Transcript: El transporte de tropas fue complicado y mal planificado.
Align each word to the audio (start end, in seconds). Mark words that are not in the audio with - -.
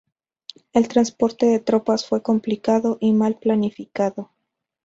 El 0.73 0.87
transporte 0.87 1.45
de 1.45 1.59
tropas 1.59 2.07
fue 2.07 2.23
complicado 2.23 2.97
y 2.99 3.13
mal 3.13 3.37
planificado. 3.37 4.31